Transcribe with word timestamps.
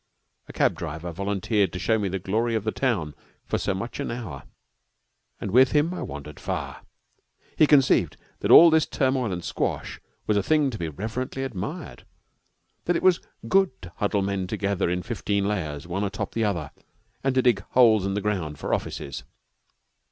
A 0.47 0.51
cab 0.51 0.73
driver 0.73 1.11
volunteered 1.11 1.71
to 1.73 1.77
show 1.77 1.99
me 1.99 2.07
the 2.09 2.17
glory 2.17 2.55
of 2.55 2.63
the 2.63 2.71
town 2.71 3.13
for 3.45 3.59
so 3.59 3.75
much 3.75 3.99
an 3.99 4.09
hour, 4.09 4.45
and 5.39 5.51
with 5.51 5.73
him 5.73 5.93
I 5.93 6.01
wandered 6.01 6.39
far. 6.39 6.81
He 7.55 7.67
conceived 7.67 8.17
that 8.39 8.49
all 8.49 8.71
this 8.71 8.87
turmoil 8.87 9.31
and 9.31 9.43
squash 9.45 9.99
was 10.25 10.37
a 10.37 10.41
thing 10.41 10.71
to 10.71 10.79
be 10.79 10.89
reverently 10.89 11.43
admired, 11.43 12.03
that 12.85 12.95
it 12.95 13.03
was 13.03 13.21
good 13.47 13.79
to 13.83 13.93
huddle 13.97 14.23
men 14.23 14.47
together 14.47 14.89
in 14.89 15.03
fifteen 15.03 15.47
layers, 15.47 15.85
one 15.85 16.03
atop 16.03 16.29
of 16.29 16.33
the 16.33 16.45
other, 16.45 16.71
and 17.23 17.35
to 17.35 17.43
dig 17.43 17.59
holes 17.73 18.03
in 18.03 18.15
the 18.15 18.21
ground 18.21 18.57
for 18.57 18.73
offices. 18.73 19.21